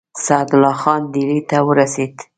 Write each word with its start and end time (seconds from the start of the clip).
سعدالله 0.25 0.73
خان 0.81 1.01
ډهلي 1.11 1.39
ته 1.49 1.57
ورسېد. 1.67 2.13